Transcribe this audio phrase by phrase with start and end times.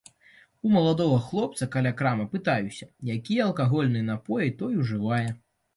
[0.67, 2.85] У маладога хлопца каля крамы пытаюся,
[3.19, 5.25] якія алкагольныя напоі той ужывае.